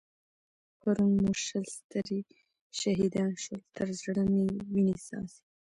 پرون 0.79 1.11
مو 1.21 1.31
شل 1.45 1.65
سترې 1.77 2.19
شهيدان 2.79 3.31
شول؛ 3.43 3.61
تر 3.75 3.87
زړه 4.01 4.23
مې 4.31 4.43
وينې 4.73 4.95
څاڅي. 5.05 5.41